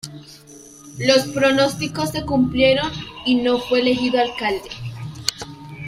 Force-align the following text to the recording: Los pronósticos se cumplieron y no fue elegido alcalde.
Los 0.97 1.27
pronósticos 1.27 2.09
se 2.09 2.25
cumplieron 2.25 2.91
y 3.23 3.35
no 3.35 3.59
fue 3.59 3.81
elegido 3.81 4.19
alcalde. 4.19 4.67